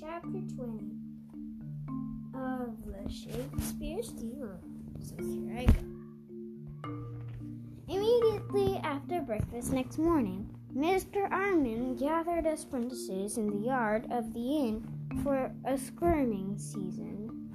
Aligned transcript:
Chapter 0.00 0.40
20 0.56 0.90
of 2.34 2.74
the 2.84 3.08
Shakespeare 3.08 4.02
Steamer. 4.02 4.58
So 4.98 5.14
here 5.22 5.56
I 5.56 5.66
go. 5.66 6.90
Immediately 7.88 8.78
after 8.82 9.20
breakfast 9.20 9.72
next 9.72 9.98
morning, 9.98 10.50
Mr. 10.76 11.30
Armin 11.30 11.94
gathered 11.94 12.44
us 12.44 12.64
apprentices 12.64 13.38
in 13.38 13.46
the 13.50 13.66
yard 13.68 14.08
of 14.10 14.34
the 14.34 14.40
inn 14.40 14.84
for 15.22 15.52
a 15.64 15.78
squirming 15.78 16.58
season. 16.58 17.50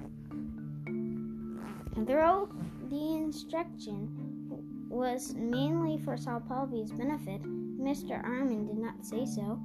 Though 1.94 2.48
the 2.88 3.16
instruction 3.16 4.88
was 4.88 5.34
mainly 5.34 5.98
for 5.98 6.16
Sal 6.16 6.40
Pavy's 6.40 6.90
benefit, 6.90 7.42
Mr. 7.42 8.24
Armin 8.24 8.66
did 8.66 8.78
not 8.78 9.04
say 9.04 9.26
so 9.26 9.60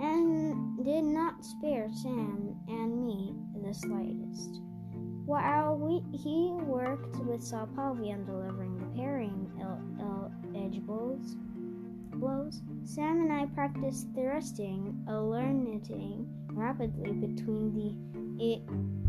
and 0.00 0.84
did 0.84 1.04
not 1.04 1.44
spare 1.44 1.88
Sam 1.92 2.56
and 2.68 3.06
me 3.06 3.34
the 3.62 3.74
slightest. 3.74 4.60
While 5.24 5.76
we, 5.76 6.02
he 6.16 6.52
worked 6.52 7.16
with 7.24 7.42
Sal 7.42 7.66
Pavy 7.68 8.12
on 8.12 8.24
delivering 8.24 8.78
the 8.78 8.86
parrying 8.96 9.50
el- 9.60 9.82
el- 10.00 10.32
edge 10.54 10.80
blows, 10.82 11.34
blows, 12.12 12.62
Sam 12.84 13.22
and 13.22 13.32
I 13.32 13.46
practiced 13.46 14.06
thrusting, 14.14 15.04
alternating 15.08 16.28
rapidly 16.52 17.12
between 17.12 17.74
the 17.74 18.60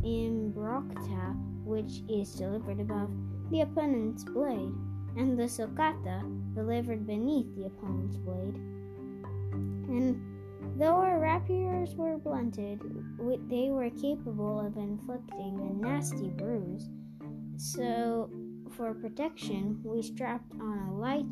imbrocata, 0.04 1.36
which 1.64 2.02
is 2.10 2.34
delivered 2.34 2.80
above 2.80 3.12
the 3.52 3.62
opponent's 3.62 4.24
blade, 4.24 4.74
and 5.18 5.38
the 5.38 5.44
stoccata, 5.44 6.24
delivered 6.56 7.06
beneath 7.06 7.56
the 7.56 7.66
opponent's 7.66 8.18
blade. 8.18 8.56
And 9.90 10.20
rapiers 11.48 11.96
were 11.96 12.18
blunted, 12.18 12.82
they 13.50 13.70
were 13.70 13.90
capable 13.90 14.60
of 14.60 14.76
inflicting 14.78 15.60
a 15.60 15.86
nasty 15.86 16.30
bruise. 16.30 16.90
So, 17.58 18.30
for 18.76 18.94
protection, 18.94 19.80
we 19.84 20.02
strapped 20.02 20.54
on 20.60 20.90
a 20.90 20.94
light 20.94 21.26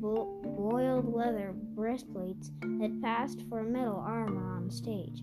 boiled 0.00 1.14
leather 1.14 1.54
breastplates 1.74 2.50
that 2.60 3.00
passed 3.02 3.44
for 3.48 3.62
metal 3.62 4.02
armor 4.04 4.56
on 4.56 4.70
stage. 4.70 5.22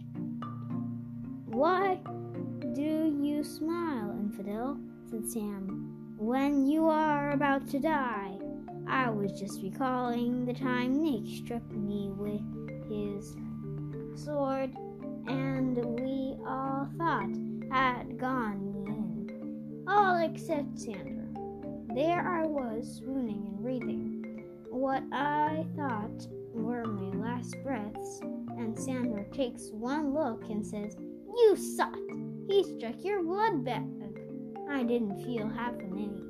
Why 1.45 1.99
do 2.73 3.15
you 3.21 3.43
smile, 3.43 4.11
infidel? 4.19 4.79
said 5.09 5.27
Sam. 5.27 6.15
When 6.17 6.65
you 6.65 6.87
are 6.87 7.31
about 7.31 7.67
to 7.69 7.79
die. 7.79 8.37
I 8.87 9.11
was 9.11 9.39
just 9.39 9.61
recalling 9.61 10.45
the 10.45 10.53
time 10.53 11.03
Nick 11.03 11.27
struck 11.43 11.61
me 11.71 12.09
with 12.09 12.41
his 12.89 13.35
sword, 14.23 14.71
and 15.27 15.77
we 15.99 16.35
all 16.45 16.87
thought 16.97 17.35
had 17.71 18.17
gone 18.17 18.73
in. 18.87 19.83
All 19.87 20.17
except 20.17 20.79
Sander. 20.79 21.27
There 21.95 22.27
I 22.27 22.45
was, 22.45 22.97
swooning 22.97 23.47
and 23.47 23.61
breathing 23.61 24.19
what 24.79 25.03
I 25.11 25.65
thought 25.75 26.27
were 26.53 26.85
my 26.85 27.17
last 27.17 27.55
breaths, 27.63 28.21
and 28.57 28.77
Sander 28.77 29.25
takes 29.31 29.71
one 29.71 30.13
look 30.13 30.43
and 30.49 30.65
says, 30.65 30.95
You 31.35 31.55
sot! 31.55 31.97
He 32.47 32.63
struck 32.63 33.03
your 33.03 33.21
blood 33.23 33.65
bag. 33.65 33.83
I 34.69 34.83
didn't 34.83 35.23
feel 35.25 35.49
half 35.49 35.73
a 35.73 35.83
minute. 35.83 36.23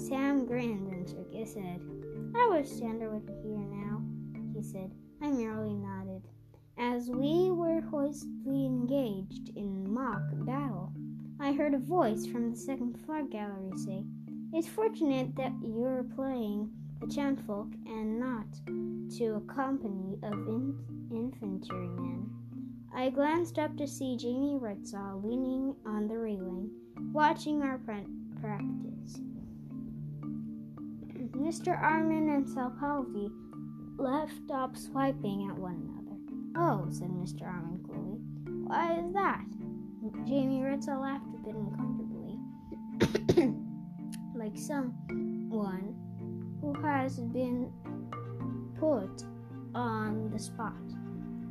Sam 0.00 0.46
grinned 0.46 0.92
and 0.92 1.08
shook 1.08 1.32
his 1.32 1.54
head. 1.54 1.80
I 2.34 2.48
wish 2.50 2.68
Sander 2.68 3.10
would 3.10 3.26
be 3.26 3.32
here 3.42 3.58
now, 3.58 4.02
he 4.54 4.62
said. 4.62 4.90
I 5.22 5.30
merely 5.30 5.74
nodded. 5.74 6.22
As 6.76 7.08
we 7.08 7.52
were 7.52 7.80
hopelessly 7.80 8.66
engaged 8.66 9.50
in 9.54 9.88
mock 9.88 10.22
battle, 10.32 10.92
I 11.38 11.52
heard 11.52 11.74
a 11.74 11.78
voice 11.78 12.26
from 12.26 12.50
the 12.50 12.56
second 12.56 12.98
floor 13.04 13.22
gallery 13.22 13.70
say, 13.76 14.04
It's 14.52 14.66
fortunate 14.66 15.36
that 15.36 15.52
you're 15.62 16.04
playing 16.16 16.72
the 17.00 17.06
chantfolk 17.06 17.72
and 17.86 18.18
not 18.18 18.46
to 19.18 19.36
a 19.36 19.40
company 19.52 20.18
of 20.24 20.32
in- 20.32 20.76
infantrymen. 21.12 22.28
I 22.92 23.10
glanced 23.10 23.60
up 23.60 23.76
to 23.76 23.86
see 23.86 24.16
Jamie 24.16 24.58
Redshaw 24.60 25.22
leaning 25.22 25.76
on 25.86 26.08
the 26.08 26.18
railing, 26.18 26.68
watching 27.12 27.62
our 27.62 27.78
practice. 27.78 29.20
Mr. 31.36 31.80
Armin 31.80 32.28
and 32.28 32.48
Sal 32.48 32.70
Pavy 32.80 33.30
left 34.02 34.50
off 34.50 34.76
swiping 34.76 35.48
at 35.48 35.56
one 35.56 35.76
another. 35.76 36.18
Oh, 36.56 36.88
said 36.90 37.10
Mr. 37.10 37.46
Armin 37.46 37.84
coolly. 37.86 38.18
Why 38.66 38.98
is 38.98 39.12
that? 39.12 39.44
Jamie 40.26 40.60
Ritzel 40.60 41.00
laughed 41.00 41.32
a 41.32 41.38
bit 41.46 41.54
uncomfortably, 41.54 42.36
like 44.34 44.58
someone 44.58 45.94
who 46.60 46.74
has 46.82 47.20
been 47.20 47.72
put 48.80 49.22
on 49.72 50.30
the 50.32 50.38
spot. 50.38 50.74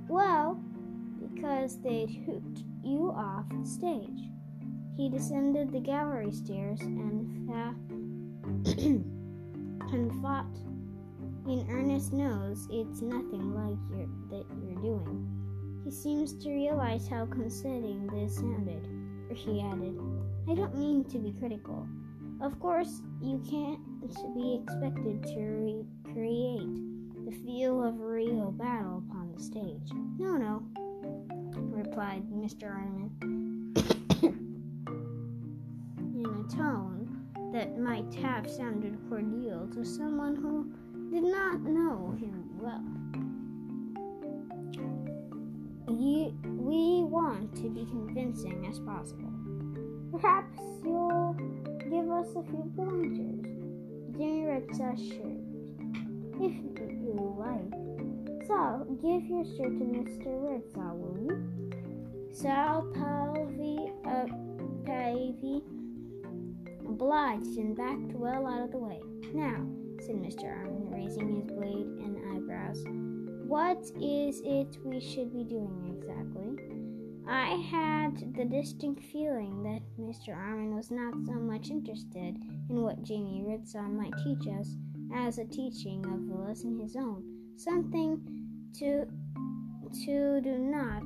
Well, 0.09 0.61
because 1.21 1.81
they'd 1.81 2.09
you 2.83 3.13
off 3.15 3.45
the 3.49 3.65
stage. 3.65 4.27
He 4.97 5.09
descended 5.09 5.71
the 5.71 5.79
gallery 5.79 6.33
stairs 6.33 6.81
and, 6.81 7.47
fa- 7.47 7.75
and 9.93 10.21
fought 10.21 10.47
in 11.47 11.65
Ernest 11.69 12.13
knows 12.13 12.67
it's 12.71 13.01
nothing 13.01 13.53
like 13.55 13.77
you're, 13.89 14.07
that 14.29 14.45
you're 14.63 14.81
doing. 14.81 15.27
He 15.83 15.91
seems 15.91 16.33
to 16.43 16.51
realize 16.51 17.07
how 17.07 17.25
conceding 17.25 18.07
this 18.07 18.35
sounded, 18.35 18.87
for 19.27 19.33
he 19.33 19.61
added, 19.61 19.99
I 20.49 20.53
don't 20.53 20.77
mean 20.77 21.03
to 21.05 21.17
be 21.17 21.33
critical. 21.39 21.87
Of 22.41 22.59
course, 22.59 23.01
you 23.21 23.41
can't 23.49 23.79
be 24.35 24.61
expected 24.61 25.23
to 25.23 25.39
recreate 25.39 27.25
the 27.25 27.31
feel 27.45 27.83
of 27.83 27.99
a 27.99 28.05
real 28.05 28.51
battle 28.51 29.03
upon 29.07 29.33
the 29.35 29.41
stage. 29.41 29.91
No, 30.17 30.37
no, 30.37 30.63
replied 31.55 32.23
Mr. 32.31 32.69
Armin, 32.69 33.11
in 35.97 36.25
a 36.25 36.55
tone 36.55 37.25
that 37.53 37.77
might 37.77 38.13
have 38.15 38.49
sounded 38.49 38.97
cordial 39.09 39.67
to 39.73 39.83
someone 39.83 40.35
who 40.35 40.71
did 41.11 41.23
not 41.23 41.61
know 41.61 42.15
him 42.19 42.49
well. 42.57 42.83
You, 45.89 46.33
we 46.45 47.03
want 47.03 47.53
to 47.57 47.69
be 47.69 47.85
convincing 47.85 48.65
as 48.69 48.79
possible. 48.79 49.31
Perhaps 50.11 50.57
you'll 50.85 51.35
give 51.89 52.09
us 52.09 52.27
a 52.29 52.43
few 52.43 52.71
pointers. 52.77 53.45
Jimmy 54.17 54.43
Redshaw 54.43 54.95
shirt, 54.95 55.41
if 56.39 56.53
you 57.03 57.35
like. 57.37 57.73
So, 58.47 58.85
give 59.01 59.25
your 59.25 59.43
shirt 59.43 59.77
to 59.79 59.83
Mr. 59.83 60.27
Redshaw, 60.27 60.95
will 60.95 61.17
you? 61.23 61.35
Sal 62.31 62.87
Pavy, 62.93 63.91
uh, 64.05 64.27
obliged 66.87 67.57
and 67.57 67.75
backed 67.75 68.13
well 68.13 68.47
out 68.47 68.61
of 68.63 68.71
the 68.71 68.77
way. 68.77 69.01
Now, 69.33 69.65
said 69.99 70.15
Mr. 70.15 70.70
raising 71.01 71.35
his 71.35 71.47
blade 71.51 71.87
and 72.03 72.17
eyebrows. 72.35 72.83
What 73.47 73.83
is 73.99 74.41
it 74.45 74.77
we 74.83 74.99
should 74.99 75.33
be 75.33 75.43
doing 75.43 75.97
exactly? 75.97 76.57
I 77.27 77.55
had 77.69 78.35
the 78.35 78.45
distinct 78.45 79.03
feeling 79.05 79.63
that 79.63 79.81
Mr. 79.99 80.35
Armin 80.35 80.75
was 80.75 80.91
not 80.91 81.13
so 81.25 81.33
much 81.33 81.69
interested 81.69 82.37
in 82.69 82.81
what 82.81 83.03
Jamie 83.03 83.43
Redshaw 83.45 83.89
might 83.89 84.13
teach 84.23 84.47
us 84.47 84.75
as 85.13 85.37
a 85.37 85.45
teaching 85.45 86.05
of 86.05 86.27
the 86.27 86.35
lesson 86.35 86.79
his 86.79 86.95
own. 86.95 87.23
Something 87.57 88.21
to 88.79 89.05
to 90.05 90.39
do 90.41 90.57
not 90.57 91.03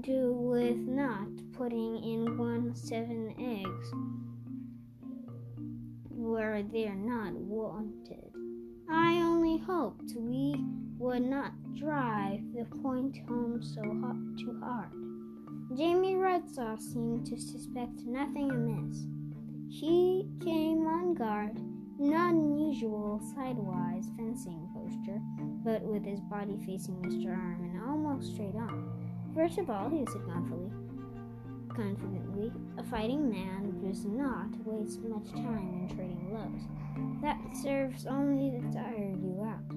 do 0.00 0.32
with 0.32 0.76
not 0.76 1.28
putting 1.52 2.02
in 2.02 2.36
one 2.36 2.74
seven 2.74 3.32
eggs 3.38 3.88
where 6.10 6.62
they're 6.62 6.94
not 6.94 7.32
wanted. 7.34 8.25
I 8.90 9.20
only 9.22 9.58
hoped 9.58 10.12
we 10.16 10.64
would 10.98 11.22
not 11.22 11.52
drive 11.74 12.40
the 12.54 12.64
point 12.82 13.18
home 13.28 13.60
so 13.62 13.82
too 14.38 14.58
hard. 14.62 14.92
Jamie 15.76 16.14
Redshaw 16.14 16.78
seemed 16.80 17.26
to 17.26 17.38
suspect 17.38 18.04
nothing 18.04 18.50
amiss. 18.50 19.06
He 19.68 20.28
came 20.42 20.86
on 20.86 21.14
guard, 21.14 21.58
not 21.98 22.34
unusual 22.34 23.20
sidewise 23.34 24.06
fencing 24.16 24.68
posture, 24.72 25.20
but 25.64 25.82
with 25.82 26.04
his 26.04 26.20
body 26.20 26.56
facing 26.64 26.94
Mr. 27.02 27.36
Armin 27.36 27.80
almost 27.86 28.32
straight 28.32 28.54
on. 28.54 28.92
First 29.34 29.58
of 29.58 29.68
all, 29.68 29.90
he 29.90 30.06
said 30.06 30.24
confidently, 30.26 30.70
confidently, 31.68 32.52
a 32.78 32.84
fighting 32.84 33.28
man 33.28 33.78
does 33.84 34.04
not 34.06 34.48
waste 34.64 35.00
much 35.02 35.30
time 35.32 35.82
in 35.82 35.94
trading 35.94 36.26
blows. 36.30 36.62
That 37.20 37.35
serves 37.62 38.06
only 38.06 38.50
to 38.50 38.72
tire 38.72 39.14
you 39.18 39.44
out. 39.46 39.68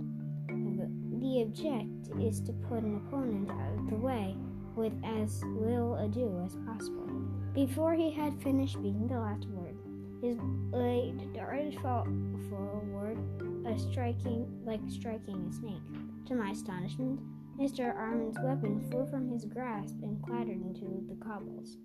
The 1.19 1.41
object 1.43 2.09
is 2.21 2.41
to 2.41 2.53
put 2.53 2.83
an 2.83 2.95
opponent 2.97 3.49
out 3.49 3.79
of 3.79 3.89
the 3.89 3.95
way 3.95 4.35
with 4.75 4.93
as 5.03 5.43
little 5.43 5.95
ado 5.95 6.41
as 6.45 6.55
possible. 6.65 7.07
Before 7.53 7.93
he 7.93 8.11
had 8.11 8.41
finished 8.41 8.73
speaking 8.73 9.07
the 9.07 9.19
last 9.19 9.45
word, 9.49 9.75
his 10.21 10.37
blade 10.71 11.33
darted 11.33 11.79
forward, 11.79 13.17
a 13.65 13.77
striking 13.77 14.47
like 14.65 14.81
striking 14.89 15.47
a 15.49 15.53
snake. 15.53 16.27
To 16.27 16.35
my 16.35 16.51
astonishment, 16.51 17.19
Mr. 17.59 17.95
Armin's 17.95 18.37
weapon 18.41 18.79
flew 18.89 19.05
from 19.07 19.29
his 19.29 19.45
grasp 19.45 19.95
and 20.01 20.21
clattered 20.23 20.61
into 20.61 21.05
the 21.07 21.15
cobbles. 21.23 21.77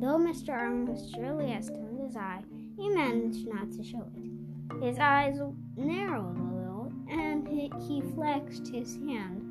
Though 0.00 0.18
Mr. 0.18 0.50
Armin 0.50 0.86
was 0.86 1.10
surely 1.14 1.52
as 1.52 1.66
stoned 1.66 2.00
as 2.06 2.16
I, 2.16 2.42
he 2.76 2.88
managed 2.88 3.46
not 3.46 3.72
to 3.72 3.84
show 3.84 4.06
it. 4.16 4.84
His 4.84 4.98
eyes 4.98 5.38
narrowed 5.76 6.38
a 6.38 6.42
little, 6.42 6.92
and 7.08 7.46
he 7.48 8.00
flexed 8.14 8.68
his 8.68 8.96
hand 9.06 9.44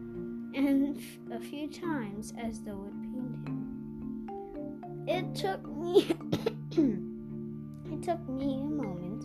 and 0.56 1.00
a 1.32 1.40
few 1.40 1.68
times 1.68 2.34
as 2.38 2.62
though 2.62 2.86
it 2.88 3.02
pained 3.02 3.48
him. 3.48 5.06
It 5.08 5.36
took 5.36 5.68
me 5.68 6.08
it 7.92 8.04
took 8.04 8.30
me 8.30 8.56
a 8.56 8.70
moment 8.70 9.24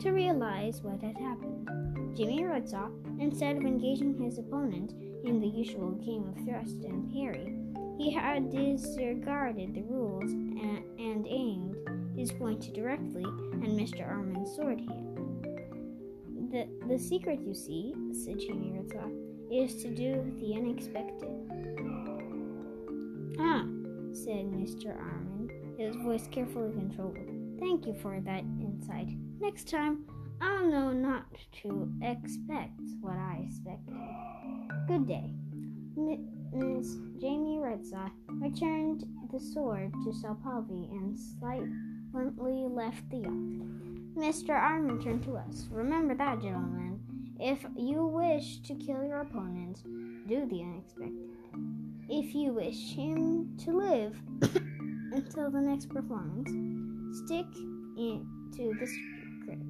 to 0.00 0.10
realize 0.10 0.82
what 0.82 1.02
had 1.02 1.16
happened. 1.16 1.68
Jimmy 2.16 2.42
Redshaw, 2.42 2.90
instead 3.20 3.56
of 3.56 3.64
engaging 3.64 4.16
his 4.22 4.38
opponent 4.38 4.92
in 5.24 5.40
the 5.40 5.48
usual 5.48 5.92
game 5.92 6.28
of 6.28 6.44
thrust 6.44 6.84
and 6.84 7.12
parry, 7.12 7.54
he 7.96 8.12
had 8.12 8.50
disregarded 8.50 9.74
the 9.74 9.82
rules 9.82 10.30
and, 10.30 10.84
and 10.98 11.26
aimed 11.28 11.76
his 12.18 12.32
point 12.32 12.74
directly 12.74 13.22
at 13.22 13.70
Mr. 13.70 14.04
Armin's 14.04 14.56
sword 14.56 14.80
hand. 14.80 15.46
The, 16.50 16.66
the 16.88 16.98
secret, 16.98 17.40
you 17.40 17.54
see, 17.54 17.94
said 18.12 18.40
Jimmy 18.40 18.72
Redshaw, 18.72 19.08
is 19.52 19.80
to 19.82 19.94
do 19.94 20.34
the 20.40 20.54
unexpected. 20.54 21.30
Ah, 23.38 23.64
said 24.12 24.50
Mr. 24.50 24.98
Armin, 24.98 25.76
his 25.78 25.94
voice 25.96 26.26
carefully 26.32 26.72
controlled. 26.72 27.18
Thank 27.60 27.86
you 27.86 27.94
for 28.02 28.20
that 28.20 28.42
insight. 28.60 29.10
Next 29.40 29.68
time, 29.68 30.04
I'll 30.40 30.66
know 30.68 30.92
not 30.92 31.26
to 31.62 31.88
expect 32.02 32.80
what 33.00 33.16
I 33.16 33.44
expected. 33.46 33.94
Good 34.88 35.06
day. 35.06 35.34
Miss 36.52 36.96
Jamie 37.20 37.58
Redshaw 37.58 38.10
returned 38.40 39.04
the 39.30 39.38
sword 39.38 39.92
to 40.04 40.12
Sal 40.12 40.36
Pavy 40.42 40.88
and 40.90 41.18
silently 42.12 42.66
left 42.68 43.08
the 43.10 43.18
yard. 43.18 44.14
Mr. 44.16 44.50
Armin 44.50 45.00
turned 45.00 45.22
to 45.24 45.36
us. 45.36 45.66
Remember 45.70 46.14
that, 46.14 46.40
gentlemen. 46.40 47.00
If 47.38 47.64
you 47.76 48.06
wish 48.06 48.58
to 48.62 48.74
kill 48.74 49.04
your 49.04 49.20
opponents, 49.20 49.82
do 50.26 50.46
the 50.46 50.62
unexpected. 50.62 51.30
If 52.08 52.34
you 52.34 52.52
wish 52.52 52.94
him 52.94 53.56
to 53.64 53.70
live 53.72 54.20
until 55.12 55.50
the 55.50 55.60
next 55.60 55.88
performance, 55.88 56.50
stick 57.24 57.46
it 57.96 58.22
to 58.56 58.74
the 58.80 58.86
script. 58.86 59.62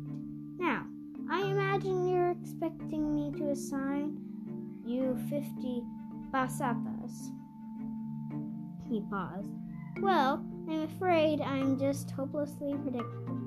Now, 0.58 0.86
I 1.30 1.42
imagine 1.42 2.08
you're 2.08 2.30
expecting 2.30 3.14
me 3.14 3.38
to 3.38 3.50
assign 3.50 4.16
you 4.86 5.18
50 5.28 5.82
basapas. 6.32 7.32
He 8.88 9.02
paused. 9.10 9.50
Well, 10.00 10.44
I'm 10.68 10.82
afraid 10.82 11.40
I'm 11.40 11.76
just 11.76 12.12
hopelessly 12.12 12.74
predictable. 12.82 13.40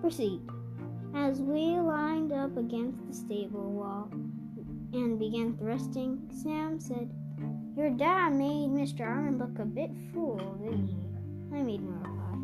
Proceed. 0.00 0.40
As 1.14 1.40
we 1.40 1.78
lined 1.78 2.32
up 2.32 2.56
against 2.56 3.06
the 3.06 3.12
stable 3.12 3.70
wall 3.70 4.08
and 4.94 5.18
began 5.18 5.56
thrusting, 5.58 6.30
Sam 6.30 6.80
said, 6.80 7.12
Your 7.76 7.90
dad 7.90 8.32
made 8.32 8.70
Mr. 8.70 9.00
Armin 9.02 9.36
look 9.36 9.58
a 9.58 9.66
bit 9.66 9.90
fool, 10.12 10.38
didn't 10.62 10.88
he? 10.88 11.56
I 11.56 11.62
made 11.62 11.82
no 11.82 11.90
reply. 11.90 12.38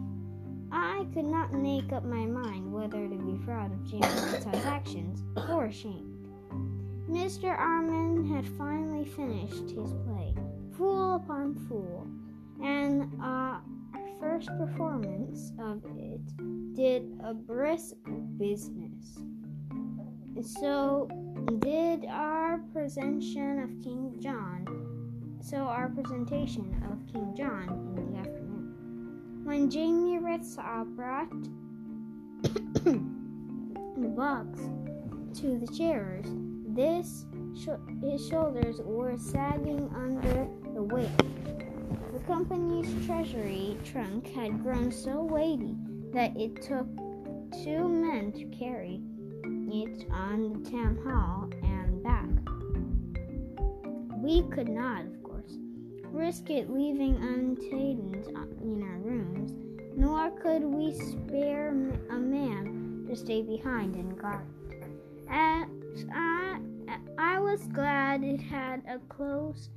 I 0.70 1.06
could 1.14 1.24
not 1.24 1.54
make 1.54 1.92
up 1.92 2.04
my 2.04 2.26
mind 2.26 2.70
whether 2.70 3.08
to 3.08 3.16
be 3.16 3.44
proud 3.44 3.72
of 3.72 3.90
James' 3.90 4.46
actions 4.66 5.22
or 5.48 5.64
ashamed. 5.64 6.28
Mr. 7.08 7.58
Armin 7.58 8.26
had 8.26 8.46
finally 8.58 9.04
finished 9.04 9.70
his 9.70 9.94
play, 10.04 10.34
fool 10.76 11.14
upon 11.14 11.54
fool, 11.66 12.06
and 12.62 13.12
our 13.20 13.62
first 14.20 14.48
performance 14.58 15.52
of 15.58 15.82
it 15.96 16.20
did 16.74 17.18
a 17.24 17.34
brisk 17.34 17.96
business. 18.36 19.18
So 20.42 21.08
did 21.58 22.06
our 22.06 22.58
presentation 22.72 23.58
of 23.62 23.84
King 23.84 24.16
John. 24.20 24.66
So 25.42 25.56
our 25.56 25.88
presentation 25.88 26.82
of 26.90 27.12
King 27.12 27.34
John 27.36 27.94
in 27.96 28.12
the 28.12 28.18
afternoon. 28.18 29.40
When 29.44 29.70
Jamie 29.70 30.18
Redshaw 30.18 30.82
uh, 30.82 30.84
brought 30.84 31.30
the 32.42 34.08
box 34.16 34.60
to 35.40 35.58
the 35.58 35.66
chairs, 35.76 36.26
this 36.68 37.26
sh- 37.58 38.02
his 38.02 38.26
shoulders 38.28 38.80
were 38.84 39.16
sagging 39.16 39.90
under 39.94 40.48
the 40.74 40.82
weight. 40.82 41.39
The 42.20 42.26
company's 42.26 43.06
treasury 43.06 43.76
trunk 43.82 44.28
had 44.34 44.62
grown 44.62 44.92
so 44.92 45.24
weighty 45.24 45.74
that 46.12 46.36
it 46.36 46.60
took 46.60 46.86
two 47.64 47.88
men 47.88 48.30
to 48.32 48.44
carry 48.56 49.00
it 49.42 50.06
on 50.10 50.52
the 50.52 50.70
town 50.70 50.98
hall 51.04 51.48
and 51.62 52.02
back. 52.02 52.28
We 54.22 54.42
could 54.54 54.68
not, 54.68 55.06
of 55.06 55.22
course, 55.22 55.56
risk 56.12 56.50
it 56.50 56.70
leaving 56.70 57.16
unattended 57.16 58.26
uh, 58.36 58.44
in 58.62 58.82
our 58.82 58.98
rooms, 58.98 59.52
nor 59.96 60.30
could 60.30 60.62
we 60.62 60.92
spare 60.92 61.70
a 62.10 62.18
man 62.18 63.06
to 63.08 63.16
stay 63.16 63.40
behind 63.40 63.96
and 63.96 64.18
guard. 64.18 64.46
As 65.28 65.66
I, 66.12 66.60
I 67.18 67.40
was 67.40 67.66
glad 67.68 68.22
it 68.22 68.40
had 68.40 68.82
a 68.86 68.98
close 69.08 69.70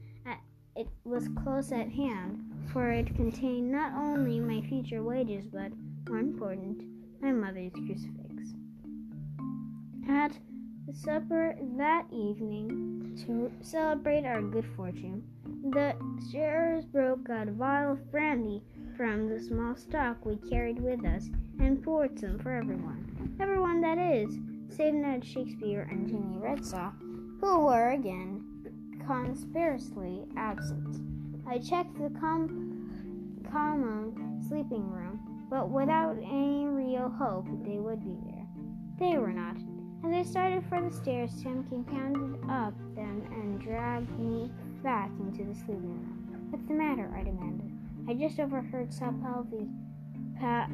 it 0.76 0.88
was 1.04 1.30
close 1.44 1.72
at 1.72 1.90
hand, 1.90 2.40
for 2.72 2.90
it 2.90 3.16
contained 3.16 3.72
not 3.72 3.94
only 3.94 4.40
my 4.40 4.62
future 4.68 5.04
wages, 5.04 5.46
but, 5.46 5.72
more 6.08 6.20
important, 6.20 6.84
my 7.22 7.32
mother's 7.32 7.72
crucifix. 7.74 8.54
At 10.10 10.38
supper 10.92 11.56
that 11.78 12.06
evening, 12.12 13.24
to 13.26 13.52
celebrate 13.62 14.26
our 14.26 14.42
good 14.42 14.66
fortune, 14.76 15.24
the 15.72 15.96
sharers 16.32 16.86
broke 16.86 17.30
out 17.30 17.48
a 17.48 17.52
vial 17.52 17.94
of 17.94 18.12
brandy 18.12 18.64
from 18.98 19.30
the 19.30 19.40
small 19.40 19.76
stock 19.76 20.26
we 20.26 20.36
carried 20.50 20.80
with 20.80 21.06
us 21.06 21.30
and 21.60 21.84
poured 21.84 22.20
some 22.20 22.40
for 22.40 22.52
everyone. 22.52 23.36
Everyone, 23.40 23.82
that 23.82 23.98
is, 23.98 24.38
save 24.76 24.94
Ned 24.94 25.24
Shakespeare 25.24 25.88
and 25.90 26.08
Jimmy 26.08 26.38
Redshaw, 26.38 26.92
who 27.40 27.66
were 27.66 27.92
again 27.92 28.33
conspicuously 29.08 30.26
absent. 30.38 31.00
I 31.48 31.60
checked 31.60 31.96
the 31.98 32.10
com- 32.20 33.42
common 33.52 34.42
sleeping 34.48 34.90
room, 34.90 35.20
but 35.50 35.70
without 35.70 36.18
any 36.18 36.66
real 36.66 37.10
hope 37.10 37.46
they 37.64 37.80
would 37.80 38.04
be 38.04 38.18
there. 38.26 38.48
They 39.00 39.18
were 39.18 39.34
not. 39.34 39.58
As 40.06 40.14
I 40.14 40.30
started 40.30 40.64
for 40.68 40.82
the 40.82 40.92
stairs, 40.92 41.32
came 41.42 41.64
pounded 41.90 42.40
up 42.50 42.74
them 42.96 43.24
and 43.32 43.62
dragged 43.62 44.18
me 44.20 44.52
back 44.84 45.10
into 45.20 45.44
the 45.46 45.56
sleeping 45.56 45.94
room. 45.94 46.48
What's 46.50 46.66
the 46.68 46.74
matter? 46.74 47.12
I 47.16 47.24
demanded. 47.24 47.72
I 48.08 48.14
just 48.14 48.40
overheard 48.40 48.94
Sal 48.94 49.14
Pavy 49.14 49.70
pa- 50.40 50.70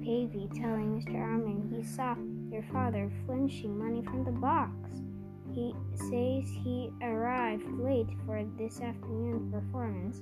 Pavy 0.00 0.48
telling 0.54 1.00
Mr. 1.00 1.18
Armin 1.18 1.72
he 1.74 1.82
saw 1.82 2.14
your 2.50 2.62
father 2.72 3.10
flinching 3.24 3.78
money 3.78 4.02
from 4.02 4.24
the 4.24 4.30
box. 4.30 4.72
He 5.56 5.74
says 5.94 6.44
he 6.62 6.92
arrived 7.00 7.64
late 7.78 8.10
for 8.26 8.44
this 8.58 8.82
afternoon's 8.82 9.50
performance 9.50 10.20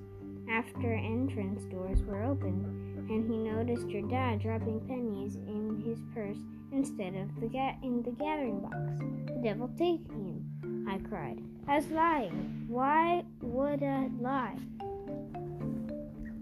after 0.49 0.95
entrance 0.95 1.64
doors 1.64 2.05
were 2.05 2.23
opened, 2.23 2.64
and 3.11 3.29
he 3.29 3.37
noticed 3.37 3.88
your 3.88 4.09
dad 4.09 4.41
dropping 4.41 4.79
pennies 4.87 5.35
in 5.35 5.83
his 5.85 5.99
purse 6.14 6.38
instead 6.71 7.17
of 7.17 7.41
the 7.41 7.49
ga- 7.49 7.76
in 7.83 8.00
the 8.05 8.12
gathering 8.12 8.61
box. 8.61 8.76
The 9.26 9.41
devil 9.43 9.69
take 9.76 10.07
him! 10.07 10.87
I 10.88 10.99
cried. 10.99 11.43
As 11.67 11.88
lying. 11.88 12.67
Why 12.69 13.25
would 13.43 13.83
I 13.83 14.11
lie? 14.21 14.57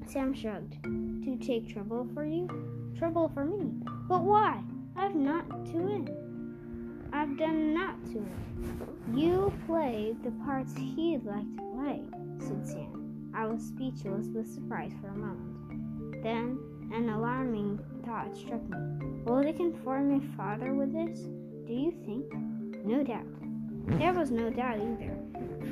Sam 0.07 0.35
shrugged. 0.35 0.83
To 0.83 1.39
take 1.41 1.67
trouble 1.67 2.07
for 2.13 2.27
you? 2.27 2.47
Trouble 2.99 3.31
for 3.33 3.47
me. 3.47 3.73
But 4.07 4.23
why? 4.23 4.63
I've 4.97 5.15
not 5.15 5.49
to 5.69 5.79
win. 5.79 6.22
I've 7.23 7.39
done 7.39 7.73
not 7.73 8.05
to 8.07 8.15
him. 8.15 9.15
You 9.15 9.53
played 9.69 10.25
the 10.25 10.33
parts 10.45 10.75
he'd 10.75 11.21
like 11.25 11.47
to 11.55 11.63
play, 11.73 12.03
said 12.41 12.67
Sam. 12.67 13.31
I 13.33 13.47
was 13.47 13.63
speechless 13.63 14.27
with 14.35 14.53
surprise 14.53 14.91
for 15.01 15.07
a 15.07 15.17
moment. 15.17 16.21
Then 16.25 16.59
an 16.93 17.11
alarming 17.11 17.79
thought 18.05 18.37
struck 18.37 18.69
me. 18.69 19.23
Will 19.25 19.41
they 19.41 19.53
confirm 19.53 20.19
my 20.19 20.37
father 20.37 20.75
with 20.75 20.93
this? 20.93 21.21
Do 21.65 21.73
you 21.73 21.93
think? 22.05 22.85
No 22.85 23.05
doubt. 23.05 23.29
There 24.01 24.15
was 24.15 24.33
no 24.33 24.51
doubt 24.51 24.81
either. 24.81 25.17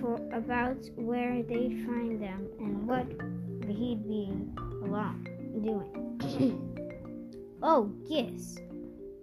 for 0.00 0.21
about 0.33 0.78
where 0.95 1.42
they'd 1.42 1.85
find 1.85 2.23
them 2.23 2.47
and 2.61 2.87
what 2.87 3.07
he'd 3.66 4.07
be 4.07 4.30
along 4.85 5.26
doing. 5.64 6.95
oh, 7.64 7.92
yes. 8.07 8.57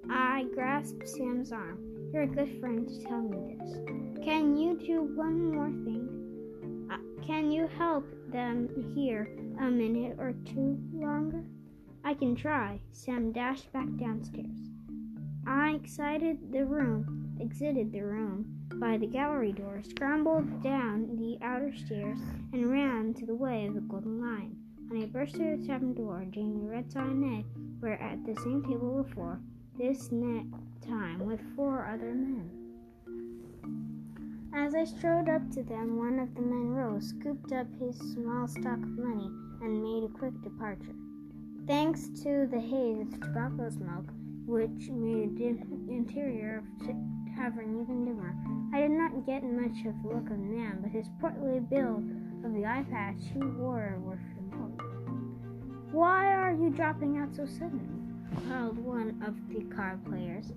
I 0.09 0.45
grasped 0.53 1.07
Sam's 1.07 1.53
arm. 1.53 1.86
You're 2.13 2.23
a 2.23 2.27
good 2.27 2.59
friend 2.59 2.87
to 2.87 3.01
tell 3.03 3.21
me 3.21 3.55
this. 3.57 3.75
Can 4.23 4.55
you 4.55 4.77
do 4.77 5.01
one 5.15 5.53
more 5.53 5.69
thing? 5.83 6.87
Uh, 6.91 6.97
can 7.25 7.51
you 7.51 7.67
help 7.67 8.05
them 8.31 8.69
here 8.95 9.29
a 9.59 9.69
minute 9.69 10.15
or 10.17 10.33
two 10.45 10.79
longer? 10.93 11.43
I 12.03 12.13
can 12.13 12.35
try. 12.35 12.79
Sam 12.93 13.31
dashed 13.33 13.71
back 13.73 13.87
downstairs. 13.97 14.71
I 15.45 15.75
exited 15.75 16.51
the 16.51 16.65
room, 16.65 17.37
exited 17.41 17.91
the 17.91 18.01
room 18.01 18.45
by 18.75 18.97
the 18.97 19.07
gallery 19.07 19.51
door, 19.51 19.81
scrambled 19.83 20.63
down 20.63 21.17
the 21.17 21.37
outer 21.45 21.73
stairs, 21.75 22.19
and 22.53 22.71
ran 22.71 23.13
to 23.15 23.25
the 23.25 23.35
way 23.35 23.65
of 23.65 23.73
the 23.73 23.81
Golden 23.81 24.21
Lion. 24.21 24.55
When 24.87 25.03
I 25.03 25.05
burst 25.07 25.35
through 25.35 25.57
the 25.57 25.67
tavern 25.67 25.93
door, 25.93 26.25
Jamie, 26.29 26.65
Redshaw, 26.65 27.13
Ned 27.13 27.43
were 27.81 27.93
at 27.93 28.25
the 28.25 28.35
same 28.41 28.63
table 28.63 29.03
before, 29.03 29.41
this 29.77 30.11
time 30.87 31.25
with 31.25 31.41
four 31.55 31.85
other 31.85 32.13
men. 32.13 32.49
As 34.53 34.73
I 34.73 34.85
strode 34.85 35.29
up 35.29 35.49
to 35.51 35.63
them, 35.63 35.97
one 35.97 36.19
of 36.19 36.33
the 36.33 36.41
men 36.41 36.69
rose, 36.69 37.09
scooped 37.09 37.51
up 37.51 37.67
his 37.79 37.97
small 38.13 38.47
stock 38.47 38.79
of 38.79 38.97
money, 38.97 39.29
and 39.61 39.83
made 39.83 40.03
a 40.03 40.17
quick 40.17 40.33
departure. 40.41 40.95
Thanks 41.67 42.07
to 42.23 42.47
the 42.49 42.59
haze 42.59 43.01
of 43.01 43.21
tobacco 43.21 43.69
smoke, 43.69 44.09
which 44.45 44.89
made 44.89 45.37
the 45.37 45.59
interior 45.91 46.59
of 46.59 46.87
the 46.87 46.95
tavern 47.35 47.81
even 47.81 48.05
dimmer, 48.05 48.33
I 48.73 48.81
did 48.81 48.91
not 48.91 49.25
get 49.25 49.43
much 49.43 49.85
of 49.85 49.93
a 50.05 50.07
look 50.07 50.29
of 50.29 50.37
the 50.37 50.37
man, 50.37 50.79
but 50.81 50.91
his 50.91 51.09
portly 51.19 51.59
build 51.59 52.03
of 52.45 52.53
the 52.53 52.65
eye 52.65 52.85
patch 52.89 53.19
he 53.33 53.39
wore 53.39 53.99
were 54.01 54.19
familiar. 54.35 54.77
Why 55.91 56.33
are 56.33 56.53
you 56.53 56.69
dropping 56.69 57.17
out 57.17 57.35
so 57.35 57.45
suddenly? 57.45 57.97
called 58.47 58.77
one 58.77 59.21
of 59.25 59.35
the 59.49 59.63
card 59.75 60.03
players, 60.05 60.51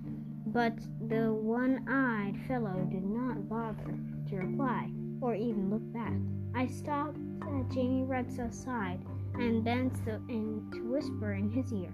but 0.53 0.77
the 1.09 1.33
one 1.33 1.87
eyed 1.89 2.35
fellow 2.49 2.87
did 2.91 3.05
not 3.05 3.49
bother 3.49 3.95
to 4.29 4.37
reply 4.37 4.91
or 5.21 5.35
even 5.35 5.71
look 5.71 5.93
back. 5.93 6.19
I 6.55 6.67
stopped 6.67 7.19
at 7.43 7.71
Jamie 7.71 8.05
Redshaw's 8.05 8.59
side 8.59 9.01
and 9.35 9.63
bent 9.63 9.97
in 10.29 10.69
to 10.73 10.93
whisper 10.93 11.35
in 11.35 11.51
his 11.51 11.73
ear. 11.73 11.93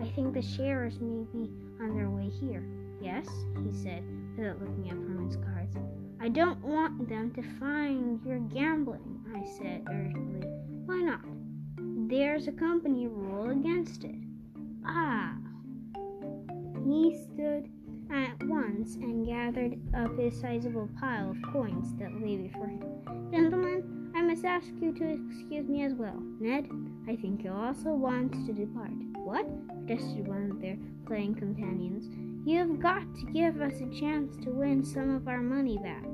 I 0.00 0.08
think 0.10 0.32
the 0.32 0.42
sharers 0.42 1.00
may 1.00 1.24
be 1.32 1.50
on 1.80 1.94
their 1.94 2.08
way 2.08 2.28
here. 2.28 2.64
Yes, 3.00 3.28
he 3.62 3.72
said, 3.72 4.02
without 4.36 4.60
looking 4.60 4.90
up 4.90 4.96
from 4.96 5.26
his 5.26 5.36
cards. 5.36 5.76
I 6.20 6.28
don't 6.28 6.62
want 6.64 7.08
them 7.08 7.32
to 7.34 7.42
find 7.60 8.20
you're 8.24 8.38
gambling, 8.38 9.20
I 9.36 9.44
said 9.44 9.84
urgently. 9.88 10.48
Why 10.86 11.02
not? 11.02 11.20
There's 12.08 12.48
a 12.48 12.52
company 12.52 13.06
rule 13.06 13.50
against 13.50 14.04
it. 14.04 14.16
Ah! 14.84 15.36
He 16.84 17.14
stood 17.14 17.68
and 18.94 19.26
gathered 19.26 19.78
up 19.94 20.18
his 20.18 20.38
sizable 20.40 20.88
pile 20.98 21.30
of 21.30 21.52
coins 21.52 21.94
that 21.98 22.20
lay 22.20 22.36
before 22.36 22.68
him. 22.68 23.30
Gentlemen, 23.30 24.12
I 24.14 24.22
must 24.22 24.44
ask 24.44 24.68
you 24.80 24.92
to 24.92 25.18
excuse 25.30 25.68
me 25.68 25.84
as 25.84 25.94
well. 25.94 26.20
Ned, 26.40 26.68
I 27.08 27.16
think 27.16 27.44
you 27.44 27.52
also 27.52 27.90
want 27.90 28.32
to 28.46 28.52
depart. 28.52 28.90
What? 29.14 29.46
protested 29.88 30.28
one 30.28 30.50
of 30.50 30.60
their 30.60 30.76
playing 31.06 31.34
companions. 31.34 32.08
You 32.46 32.58
have 32.58 32.80
got 32.80 33.02
to 33.16 33.32
give 33.32 33.60
us 33.60 33.74
a 33.80 34.00
chance 34.00 34.36
to 34.44 34.50
win 34.50 34.84
some 34.84 35.14
of 35.16 35.28
our 35.28 35.40
money 35.40 35.78
back. 35.78 36.04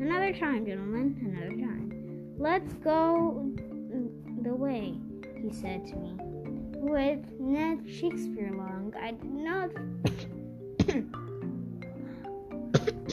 Another 0.00 0.32
time, 0.32 0.66
gentlemen, 0.66 1.16
another 1.24 1.56
time. 1.56 2.34
Let's 2.38 2.72
go 2.74 3.50
the 4.42 4.54
way, 4.54 4.94
he 5.42 5.52
said 5.52 5.86
to 5.86 5.96
me 5.96 6.14
with 6.88 7.18
Ned 7.40 7.84
Shakespeare 7.88 8.52
long. 8.52 8.92
I 9.00 9.12
did 9.12 9.24
not 9.24 9.70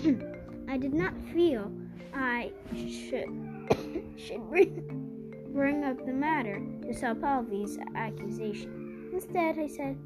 I 0.68 0.78
did 0.78 0.94
not 0.94 1.14
feel 1.32 1.72
I 2.14 2.52
should 2.76 3.30
should 4.18 4.50
bring, 4.50 5.34
bring 5.54 5.84
up 5.86 6.06
the 6.06 6.12
matter 6.12 6.62
to 6.82 6.94
Sal 6.94 7.16
Pavy's 7.16 7.78
accusation. 7.96 9.10
Instead, 9.14 9.58
I 9.60 9.68
said, 9.68 9.98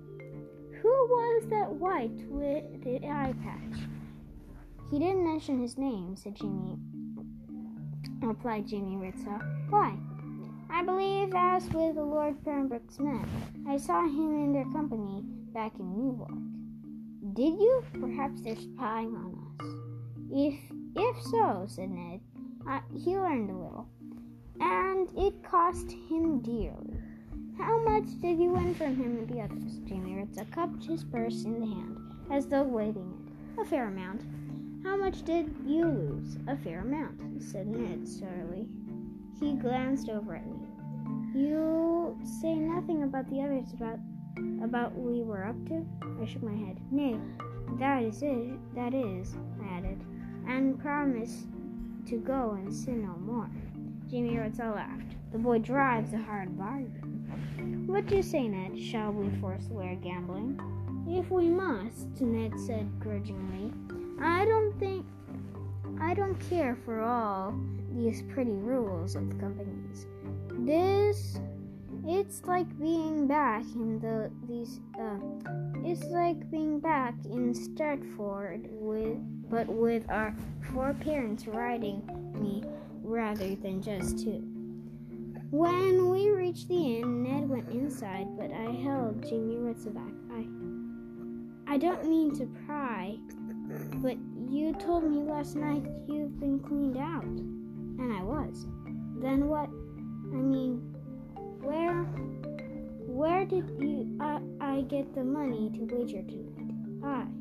"Who 0.81 0.89
was 0.89 1.47
that 1.49 1.71
white 1.71 2.27
with 2.29 2.83
the 2.83 2.97
eye 3.07 3.33
patch?" 3.43 3.79
He 4.91 4.99
didn't 4.99 5.23
mention 5.23 5.59
his 5.59 5.77
name," 5.79 6.15
said 6.15 6.35
Jimmy. 6.35 6.77
Replied 8.21 8.67
Jamie 8.67 8.97
Redshaw. 8.97 9.41
"Why?" 9.71 9.97
I 10.69 10.83
believe, 10.83 11.33
as 11.33 11.63
with 11.69 11.95
the 11.95 12.03
Lord 12.03 12.43
Pembroke's 12.45 12.99
men, 12.99 13.25
I 13.67 13.77
saw 13.77 14.03
him 14.03 14.43
in 14.43 14.53
their 14.53 14.65
company 14.65 15.23
back 15.53 15.79
in 15.79 15.97
Newark. 15.97 16.37
Did 17.33 17.59
you? 17.59 17.83
Perhaps 17.99 18.41
they're 18.41 18.55
spying 18.55 19.15
on 19.15 19.33
us. 19.59 19.86
If 20.31 20.55
if 20.95 21.21
so, 21.23 21.65
said 21.67 21.89
Ned, 21.89 22.19
uh, 22.67 22.79
he 22.93 23.17
learned 23.17 23.49
a 23.49 23.53
little, 23.53 23.87
and 24.59 25.07
it 25.17 25.43
cost 25.43 25.91
him 25.91 26.39
dearly. 26.41 26.97
How 27.57 27.81
much 27.83 28.19
did 28.21 28.39
you 28.39 28.51
win 28.51 28.75
from 28.75 28.95
him 28.95 29.17
and 29.17 29.27
the 29.27 29.41
others? 29.41 29.79
Jamie 29.85 30.15
Redshaw 30.15 30.51
cupped 30.51 30.85
his 30.85 31.03
purse 31.03 31.43
in 31.43 31.59
the 31.59 31.65
hand, 31.65 31.97
as 32.31 32.47
though 32.47 32.63
weighing 32.63 33.27
it. 33.57 33.61
A 33.61 33.65
fair 33.65 33.87
amount. 33.87 34.23
How 34.83 34.95
much 34.95 35.23
did 35.23 35.53
you 35.65 35.85
lose? 35.85 36.37
A 36.47 36.55
fair 36.57 36.81
amount, 36.81 37.41
said 37.41 37.67
Ned 37.67 38.07
surlily. 38.07 38.67
He 39.39 39.53
glanced 39.53 40.09
over 40.09 40.35
at 40.35 40.45
me. 40.45 40.59
You 41.33 42.17
say 42.41 42.55
nothing 42.55 43.03
about 43.03 43.29
the 43.29 43.41
others 43.41 43.73
about 43.73 43.99
about 44.63 44.91
what 44.91 45.11
we 45.11 45.23
were 45.23 45.45
up 45.45 45.65
to? 45.67 45.85
I 46.21 46.25
shook 46.25 46.43
my 46.43 46.55
head. 46.55 46.79
Nay, 46.91 47.17
that 47.79 48.03
is 48.03 48.21
it 48.21 48.75
that 48.75 48.93
is, 48.93 49.35
I 49.63 49.77
added, 49.77 50.03
and 50.47 50.79
promise 50.79 51.45
to 52.07 52.17
go 52.17 52.51
and 52.51 52.73
sin 52.73 53.03
no 53.03 53.15
more. 53.19 53.49
Jimmy 54.09 54.35
Rotzel 54.35 54.75
laughed. 54.75 55.15
The 55.31 55.37
boy 55.37 55.59
drives 55.59 56.13
a 56.13 56.17
hard 56.17 56.57
bargain. 56.57 57.83
What 57.87 58.07
do 58.07 58.15
you 58.15 58.23
say, 58.23 58.47
Ned? 58.47 58.79
Shall 58.79 59.11
we 59.11 59.29
forswear 59.41 59.95
gambling? 59.95 60.59
If 61.09 61.29
we 61.31 61.49
must, 61.49 62.21
Ned 62.21 62.59
said 62.59 62.87
grudgingly. 62.99 63.73
I 64.21 64.45
don't 64.45 64.77
think 64.79 65.05
I 65.99 66.13
don't 66.13 66.37
care 66.49 66.77
for 66.85 67.01
all 67.01 67.53
these 67.93 68.21
pretty 68.33 68.51
rules 68.51 69.15
of 69.15 69.29
the 69.29 69.35
companies. 69.35 70.05
This 70.51 71.39
it's 72.05 72.43
like 72.45 72.67
being 72.79 73.27
back 73.27 73.63
in 73.75 73.99
the 73.99 74.31
these 74.47 74.79
uh, 74.99 75.17
it's 75.83 76.05
like 76.05 76.49
being 76.49 76.79
back 76.79 77.15
in 77.25 77.53
Stratford 77.53 78.67
with 78.71 79.17
but 79.49 79.67
with 79.67 80.09
our 80.09 80.35
four 80.73 80.93
parents 80.93 81.47
riding 81.47 82.01
me 82.33 82.63
rather 83.03 83.55
than 83.55 83.81
just 83.81 84.19
two. 84.19 84.43
When 85.49 86.09
we 86.09 86.29
reached 86.29 86.67
the 86.67 86.97
inn, 86.97 87.23
Ned 87.23 87.47
went 87.47 87.69
inside, 87.69 88.27
but 88.37 88.51
I 88.51 88.71
held 88.83 89.23
Jamie 89.23 89.55
Redshaw 89.55 89.93
back. 89.93 90.13
I 90.33 91.73
I 91.73 91.77
don't 91.77 92.05
mean 92.07 92.35
to 92.37 92.45
pry, 92.65 93.17
but 93.95 94.17
you 94.49 94.73
told 94.73 95.09
me 95.09 95.17
last 95.19 95.55
night 95.55 95.83
you've 96.07 96.39
been 96.39 96.59
cleaned 96.59 96.97
out. 96.97 97.23
And 97.23 98.13
I 98.13 98.23
was. 98.23 98.65
Then 99.21 99.47
what? 99.47 99.69
I 100.33 100.41
mean, 100.41 100.79
where 101.61 102.03
where 103.07 103.45
did 103.45 103.69
you 103.79 104.17
I, 104.19 104.39
I 104.59 104.81
get 104.81 105.15
the 105.15 105.23
money 105.23 105.71
to 105.75 105.95
wager 105.95 106.23
tonight? 106.23 107.03
I. 107.03 107.36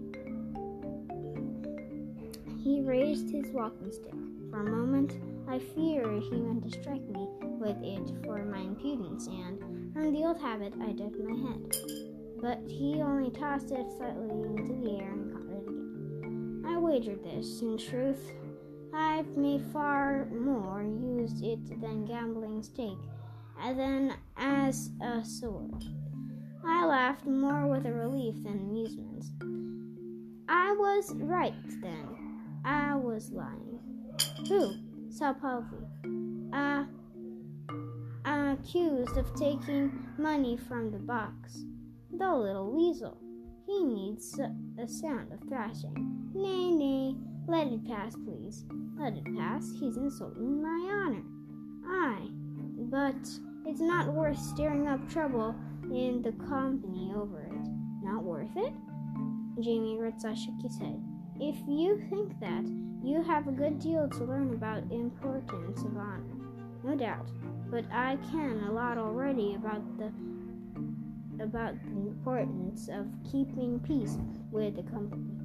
He 2.67 2.81
raised 2.81 3.31
his 3.31 3.47
walking 3.53 3.93
stick. 3.93 4.11
For 4.51 4.59
a 4.59 4.69
moment, 4.69 5.21
I 5.49 5.61
feared 5.61 6.21
he 6.25 6.33
meant 6.33 6.65
to 6.65 6.81
strike 6.81 7.09
me 7.09 7.29
with 7.61 7.77
it 7.81 8.25
for 8.25 8.45
my 8.45 8.59
impudence, 8.59 9.29
and 9.29 9.93
from 9.93 10.13
the 10.13 10.25
old 10.25 10.41
habit, 10.41 10.75
I 10.83 10.91
ducked 10.91 11.17
my 11.21 11.49
head. 11.49 11.77
But 12.41 12.59
he 12.67 13.01
only 13.01 13.31
tossed 13.31 13.71
it 13.71 13.87
slightly 13.97 14.31
into 14.31 14.75
the 14.83 14.99
air 15.01 15.13
and 15.13 15.33
caught 15.33 15.47
it 15.47 15.63
again. 15.63 16.65
I 16.67 16.77
wagered 16.79 17.23
this. 17.23 17.61
In 17.61 17.79
truth, 17.79 18.33
I've 18.93 19.37
made 19.37 19.63
far 19.73 20.27
more 20.33 20.83
used 20.83 21.45
it 21.45 21.81
than 21.81 22.05
gambling 22.05 22.65
stake, 22.65 22.99
and 23.61 23.79
then 23.79 24.15
as 24.37 24.91
a 25.01 25.25
sword. 25.25 25.85
I 26.65 26.85
laughed 26.85 27.27
more 27.27 27.69
with 27.69 27.87
a 27.87 27.93
relief 27.93 28.35
than 28.43 28.59
amusement. 28.59 29.25
I 30.49 30.73
was 30.73 31.15
right 31.15 31.55
then. 31.81 32.16
I 32.67 32.97
was 32.97 33.31
lying. 33.31 33.79
Who? 34.49 34.75
Sal 35.09 35.35
Pavy. 35.35 35.87
Uh, 36.53 36.85
accused 38.53 39.17
of 39.17 39.33
taking 39.35 40.07
money 40.19 40.57
from 40.57 40.91
the 40.91 40.99
box. 40.99 41.65
The 42.17 42.33
little 42.35 42.73
weasel. 42.73 43.17
He 43.67 43.85
needs 43.85 44.39
a 44.39 44.89
sound 44.89 45.33
of 45.33 45.41
thrashing. 45.49 46.31
Nay, 46.35 46.71
nay, 46.71 47.15
Let 47.47 47.69
it 47.69 47.87
pass, 47.87 48.15
please. 48.17 48.65
Let 48.99 49.17
it 49.17 49.25
pass. 49.37 49.71
He's 49.79 49.97
insulting 49.97 50.63
my 50.63 50.91
honor. 50.93 51.23
Aye, 51.89 52.29
but 52.91 53.29
it's 53.65 53.81
not 53.81 54.13
worth 54.13 54.39
stirring 54.39 54.89
up 54.89 55.09
trouble 55.09 55.55
in 55.85 56.23
the 56.23 56.33
company 56.49 57.13
over 57.15 57.43
it. 57.43 57.69
Not 58.03 58.25
worth 58.25 58.57
it? 58.57 58.73
Jamie 59.61 59.97
Redshaw 59.97 60.37
shook 60.37 60.61
his 60.63 60.79
head. 60.79 61.01
If 61.39 61.57
you 61.69 62.03
think 62.09 62.39
that, 62.41 62.65
you 63.05 63.23
have 63.23 63.47
a 63.47 63.53
good 63.53 63.79
deal 63.79 64.09
to 64.09 64.25
learn 64.25 64.55
about 64.55 64.91
importance 64.91 65.83
of 65.83 65.97
honor. 65.97 66.25
No 66.83 66.97
doubt. 66.97 67.31
But 67.71 67.85
I 67.93 68.17
can 68.31 68.65
a 68.69 68.73
lot 68.73 68.97
already 68.97 69.55
about 69.55 69.83
the 69.99 70.13
about 71.43 71.75
the 71.85 72.09
importance 72.09 72.89
of 72.89 73.07
keeping 73.31 73.79
peace 73.81 74.17
with 74.51 74.77
the 74.77 74.83
company. 74.85 75.37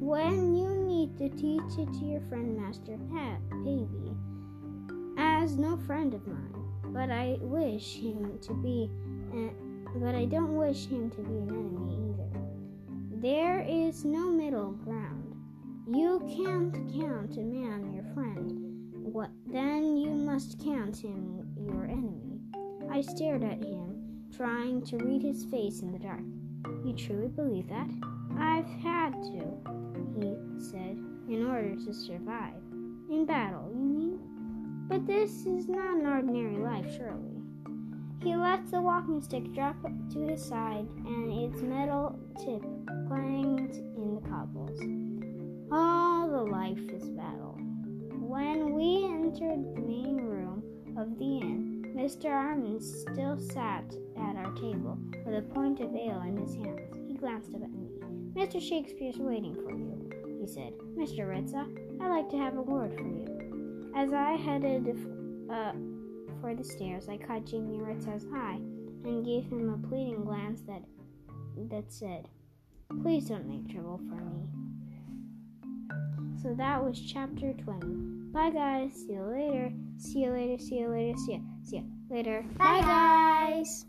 When 0.00 0.56
you 0.56 0.74
need 0.74 1.16
to 1.18 1.28
teach 1.28 1.78
it 1.78 1.92
to 2.00 2.04
your 2.04 2.20
friend 2.22 2.56
Master 2.56 2.98
Pat 3.12 3.40
Pavy, 3.64 4.16
as 5.16 5.56
no 5.56 5.76
friend 5.76 6.12
of 6.14 6.26
mine, 6.26 6.54
but 6.86 7.10
I 7.10 7.38
wish 7.40 7.96
him 7.96 8.38
to 8.42 8.54
be, 8.54 8.90
an, 9.32 9.54
but 9.96 10.14
I 10.14 10.24
don't 10.24 10.56
wish 10.56 10.86
him 10.86 11.10
to 11.10 11.20
be 11.22 11.38
an 11.38 11.48
enemy 11.48 12.10
either. 12.10 12.35
There 13.26 13.66
is 13.68 14.04
no 14.04 14.30
middle 14.30 14.70
ground. 14.70 15.34
You 15.88 16.20
can't 16.36 16.72
count 16.94 17.36
a 17.36 17.40
man 17.40 17.92
your 17.92 18.04
friend. 18.14 19.12
What 19.12 19.30
then 19.48 19.96
you 19.96 20.10
must 20.10 20.64
count 20.64 20.98
him 20.98 21.44
your 21.58 21.86
enemy. 21.86 22.38
I 22.88 23.00
stared 23.00 23.42
at 23.42 23.64
him, 23.64 24.28
trying 24.32 24.86
to 24.86 24.98
read 24.98 25.22
his 25.22 25.44
face 25.46 25.80
in 25.80 25.90
the 25.90 25.98
dark. 25.98 26.22
You 26.84 26.92
truly 26.92 27.26
believe 27.26 27.68
that? 27.68 27.90
I've 28.38 28.70
had 28.80 29.20
to, 29.24 29.58
he 30.20 30.36
said, 30.60 30.96
in 31.28 31.48
order 31.50 31.74
to 31.84 31.92
survive. 31.92 32.62
In 33.10 33.26
battle, 33.26 33.72
you 33.74 33.84
mean? 33.88 34.86
But 34.88 35.04
this 35.04 35.46
is 35.46 35.66
not 35.66 35.96
an 35.96 36.06
ordinary 36.06 36.58
life, 36.58 36.86
surely. 36.96 37.35
He 38.22 38.34
lets 38.34 38.70
the 38.70 38.80
walking 38.80 39.22
stick 39.22 39.52
drop 39.54 39.76
to 40.12 40.20
his 40.20 40.44
side, 40.44 40.86
and 41.06 41.32
its 41.32 41.62
metal 41.62 42.18
tip 42.38 42.62
clanged 43.08 43.74
in 43.74 44.14
the 44.14 44.28
cobbles. 44.28 44.80
All 45.70 46.28
the 46.28 46.50
life 46.50 46.78
is 46.90 47.08
battle. 47.10 47.58
When 48.12 48.74
we 48.74 49.04
entered 49.04 49.76
the 49.76 49.80
main 49.80 50.16
room 50.16 50.62
of 50.96 51.18
the 51.18 51.38
inn, 51.38 51.94
Mr. 51.96 52.30
Armin 52.30 52.80
still 52.80 53.38
sat 53.38 53.84
at 54.16 54.36
our 54.36 54.52
table 54.54 54.98
with 55.24 55.36
a 55.36 55.42
pint 55.54 55.80
of 55.80 55.94
ale 55.94 56.22
in 56.22 56.36
his 56.36 56.54
hands. 56.54 56.96
He 57.08 57.14
glanced 57.14 57.54
up 57.54 57.62
at 57.62 57.70
me. 57.70 57.88
Mr. 58.34 58.60
Shakespeare's 58.60 59.18
waiting 59.18 59.54
for 59.54 59.70
you, 59.70 60.10
he 60.40 60.46
said. 60.46 60.72
Mr. 60.96 61.26
Redshaw, 61.28 61.66
I'd 62.00 62.10
like 62.10 62.28
to 62.30 62.36
have 62.36 62.56
a 62.56 62.62
word 62.62 62.94
for 62.94 63.02
you. 63.02 63.92
As 63.96 64.12
I 64.12 64.32
headed 64.32 64.88
uh, 65.50 65.72
for 66.40 66.54
the 66.54 66.64
stairs, 66.64 67.08
I 67.08 67.16
caught 67.16 67.46
Jamie 67.46 67.78
Redshaw's 67.78 68.26
eye 68.34 68.60
and 69.04 69.24
gave 69.24 69.44
him 69.44 69.70
a 69.70 69.88
pleading 69.88 70.24
glance 70.24 70.62
that 70.62 70.82
that 71.70 71.92
said, 71.92 72.28
Please 73.02 73.28
don't 73.28 73.46
make 73.46 73.72
trouble 73.72 73.98
for 74.08 74.14
me. 74.14 74.46
So 76.42 76.54
that 76.54 76.84
was 76.84 77.00
chapter 77.00 77.52
20. 77.52 77.86
Bye, 78.32 78.50
guys. 78.50 78.92
See 78.94 79.12
you 79.14 79.22
later. 79.22 79.72
See 79.98 80.20
you 80.20 80.30
later. 80.30 80.62
See 80.62 80.78
you 80.78 80.88
later. 80.88 81.18
See 81.18 81.32
you. 81.32 81.42
See 81.64 81.76
you 81.78 81.84
later. 82.10 82.44
Bye, 82.58 82.80
guys. 82.82 83.86